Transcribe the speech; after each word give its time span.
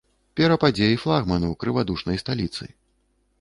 Перападзе 0.39 0.87
і 0.93 0.97
флагману, 1.03 1.51
крывадушнай 1.65 2.21
сталіцы. 2.23 2.69